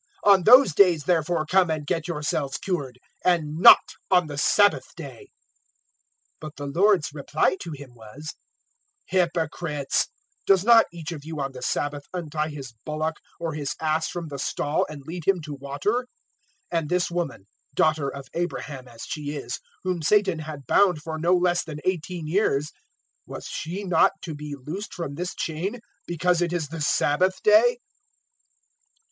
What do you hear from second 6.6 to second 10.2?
Lord's reply to him was, "Hypocrites,